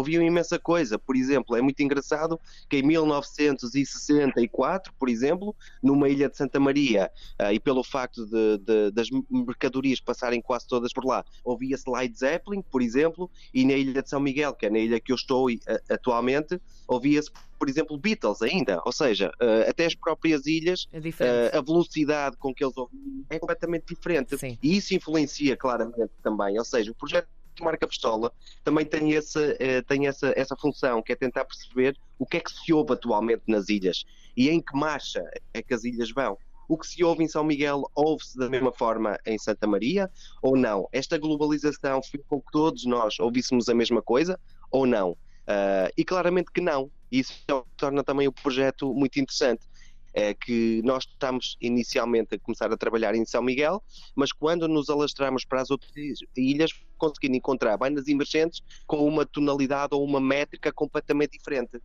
Ouviam 0.00 0.22
imensa 0.22 0.58
coisa. 0.58 0.98
Por 0.98 1.16
exemplo, 1.16 1.56
é 1.56 1.62
muito 1.62 1.80
engraçado 1.80 2.38
que 2.68 2.78
em 2.78 2.82
1964, 2.82 4.92
por 4.98 5.08
exemplo, 5.08 5.54
numa 5.82 6.08
ilha 6.08 6.28
de 6.28 6.36
Santa 6.36 6.58
Maria, 6.58 7.08
uh, 7.40 7.52
e 7.52 7.60
pelo 7.60 7.84
facto 7.84 8.26
de, 8.26 8.58
de, 8.58 8.90
das 8.90 9.08
mercadorias 9.30 10.00
passarem 10.00 10.42
quase 10.42 10.66
todas 10.66 10.92
por 10.92 11.04
lá, 11.04 11.24
ouvia-se 11.44 11.88
Led 11.88 12.18
Zeppelin, 12.18 12.62
por 12.62 12.82
exemplo, 12.82 13.30
e 13.54 13.64
na 13.64 13.74
ilha 13.74 14.02
de 14.02 14.08
São 14.08 14.18
Miguel, 14.20 14.54
que 14.54 14.66
é 14.66 14.70
na 14.70 14.78
ilha 14.78 15.00
que 15.00 15.12
eu 15.12 15.16
estou 15.16 15.50
uh, 15.50 15.58
atualmente, 15.88 16.60
ouvia-se 16.88 17.30
por 17.58 17.68
exemplo, 17.68 17.98
Beatles 17.98 18.40
ainda, 18.40 18.80
ou 18.86 18.92
seja, 18.92 19.30
uh, 19.38 19.68
até 19.68 19.84
as 19.84 19.94
próprias 19.94 20.46
ilhas, 20.46 20.88
é 20.94 21.54
a 21.54 21.60
velocidade 21.60 22.38
com 22.38 22.54
que 22.54 22.64
eles 22.64 22.74
ouviam 22.74 22.98
é 23.28 23.38
completamente 23.38 23.94
diferente. 23.94 24.38
Sim. 24.38 24.56
E 24.62 24.78
isso 24.78 24.94
influencia 24.94 25.54
claramente 25.56 26.10
também, 26.22 26.58
ou 26.58 26.64
seja, 26.64 26.90
o 26.90 26.94
projeto 26.94 27.28
marca 27.62 27.86
pistola 27.86 28.32
também 28.64 28.84
tem, 28.84 29.14
essa, 29.14 29.56
eh, 29.58 29.82
tem 29.82 30.06
essa, 30.06 30.32
essa 30.36 30.56
função, 30.56 31.02
que 31.02 31.12
é 31.12 31.16
tentar 31.16 31.44
perceber 31.44 31.96
o 32.18 32.26
que 32.26 32.38
é 32.38 32.40
que 32.40 32.52
se 32.52 32.72
ouve 32.72 32.92
atualmente 32.92 33.42
nas 33.46 33.68
ilhas 33.68 34.04
e 34.36 34.48
em 34.48 34.60
que 34.60 34.76
marcha 34.76 35.22
é 35.52 35.62
que 35.62 35.74
as 35.74 35.84
ilhas 35.84 36.10
vão. 36.10 36.36
O 36.68 36.78
que 36.78 36.86
se 36.86 37.02
ouve 37.02 37.24
em 37.24 37.28
São 37.28 37.42
Miguel 37.42 37.82
ouve-se 37.96 38.38
da 38.38 38.48
mesma 38.48 38.72
forma 38.72 39.18
em 39.26 39.36
Santa 39.38 39.66
Maria 39.66 40.08
ou 40.40 40.56
não? 40.56 40.88
Esta 40.92 41.18
globalização 41.18 42.00
fez 42.02 42.22
com 42.28 42.40
que 42.40 42.52
todos 42.52 42.84
nós 42.86 43.18
ouvíssemos 43.18 43.68
a 43.68 43.74
mesma 43.74 44.00
coisa 44.00 44.38
ou 44.70 44.86
não? 44.86 45.10
Uh, 45.10 45.90
e 45.96 46.04
claramente 46.04 46.52
que 46.52 46.60
não. 46.60 46.88
Isso 47.10 47.34
torna 47.76 48.04
também 48.04 48.28
o 48.28 48.32
projeto 48.32 48.94
muito 48.94 49.18
interessante 49.18 49.66
é 50.12 50.34
que 50.34 50.82
nós 50.84 51.04
estamos 51.04 51.56
inicialmente 51.60 52.34
a 52.34 52.38
começar 52.38 52.72
a 52.72 52.76
trabalhar 52.76 53.14
em 53.14 53.24
São 53.24 53.42
Miguel, 53.42 53.82
mas 54.14 54.32
quando 54.32 54.66
nos 54.66 54.88
alastramos 54.88 55.44
para 55.44 55.60
as 55.60 55.70
outras 55.70 55.92
ilhas, 56.36 56.72
conseguindo 56.98 57.36
encontrar 57.36 57.76
bandas 57.76 58.08
emergentes 58.08 58.60
com 58.86 59.06
uma 59.06 59.24
tonalidade 59.24 59.94
ou 59.94 60.04
uma 60.04 60.20
métrica 60.20 60.72
completamente 60.72 61.38
diferente. 61.38 61.80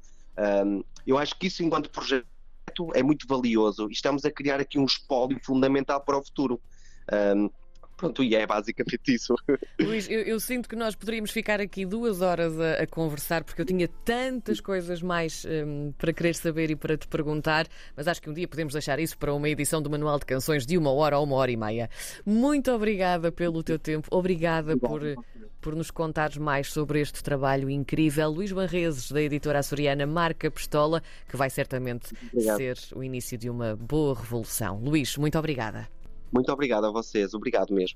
Um, 0.65 0.83
eu 1.07 1.17
acho 1.17 1.37
que 1.37 1.47
isso, 1.47 1.63
enquanto 1.63 1.89
projeto, 1.89 2.25
é 2.93 3.01
muito 3.01 3.25
valioso 3.27 3.87
e 3.89 3.93
estamos 3.93 4.25
a 4.25 4.31
criar 4.31 4.59
aqui 4.59 4.77
um 4.77 4.85
espólio 4.85 5.39
fundamental 5.43 6.01
para 6.01 6.17
o 6.17 6.23
futuro. 6.23 6.59
Um, 7.35 7.49
Pronto, 7.97 8.23
e 8.23 8.35
é 8.35 8.45
basicamente 8.45 9.13
isso. 9.13 9.35
Luís, 9.79 10.09
eu, 10.09 10.21
eu, 10.21 10.39
sinto 10.39 10.67
que 10.67 10.75
nós 10.75 10.95
poderíamos 10.95 11.31
ficar 11.31 11.61
aqui 11.61 11.85
duas 11.85 12.21
horas 12.21 12.59
a, 12.59 12.83
a 12.83 12.87
conversar, 12.87 13.43
porque 13.43 13.61
eu 13.61 13.65
tinha 13.65 13.87
tantas 13.87 14.59
coisas 14.59 15.01
mais 15.01 15.45
um, 15.45 15.93
para 15.97 16.11
querer 16.11 16.35
saber 16.35 16.69
e 16.69 16.75
para 16.75 16.97
te 16.97 17.07
perguntar, 17.07 17.67
mas 17.95 18.07
acho 18.07 18.21
que 18.21 18.29
um 18.29 18.33
dia 18.33 18.47
podemos 18.47 18.73
deixar 18.73 18.99
isso 18.99 19.17
para 19.17 19.33
uma 19.33 19.47
edição 19.47 19.81
do 19.81 19.89
Manual 19.89 20.19
de 20.19 20.25
Canções 20.25 20.65
de 20.65 20.77
uma 20.77 20.91
hora 20.91 21.17
ou 21.17 21.23
uma 21.23 21.35
hora 21.37 21.51
e 21.51 21.57
meia. 21.57 21.89
Muito 22.25 22.71
obrigada 22.71 23.31
pelo 23.31 23.63
teu 23.63 23.79
tempo, 23.79 24.09
obrigada 24.11 24.75
por, 24.77 25.01
por 25.61 25.73
nos 25.73 25.89
contares 25.89 26.37
mais 26.37 26.71
sobre 26.73 26.99
este 26.99 27.23
trabalho 27.23 27.69
incrível. 27.69 28.29
Luís 28.29 28.51
Barreses, 28.51 29.09
da 29.09 29.21
editora 29.21 29.59
açoriana 29.59 30.05
Marca 30.05 30.51
Pistola, 30.51 31.01
que 31.29 31.37
vai 31.37 31.49
certamente 31.49 32.13
Obrigado. 32.33 32.57
ser 32.57 32.77
o 32.93 33.01
início 33.01 33.37
de 33.37 33.49
uma 33.49 33.75
boa 33.75 34.15
revolução. 34.15 34.79
Luís, 34.83 35.15
muito 35.15 35.39
obrigada. 35.39 35.94
Muito 36.35 36.51
obrigado 36.51 36.85
a 36.85 36.91
vocês, 36.91 37.33
obrigado 37.33 37.73
mesmo. 37.73 37.93